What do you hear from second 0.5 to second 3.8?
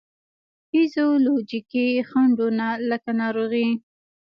فزیولوجیکي خنډو نه لکه ناروغي،